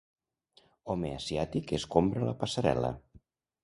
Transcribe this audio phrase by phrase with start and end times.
[0.93, 2.95] Home asiàtic escombra la passarel·la.